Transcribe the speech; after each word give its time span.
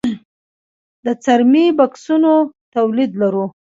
د 1.05 1.07
څرمي 1.23 1.65
بکسونو 1.77 2.33
تولید 2.75 3.11
لرو؟ 3.21 3.45